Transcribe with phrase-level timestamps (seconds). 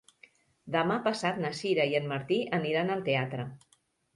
[0.75, 3.47] Demà passat na Sira i en Martí aniran al teatre.